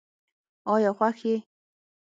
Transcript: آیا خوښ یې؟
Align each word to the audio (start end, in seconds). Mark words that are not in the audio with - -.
آیا 0.73 0.91
خوښ 0.97 1.17
یې؟ 1.29 1.35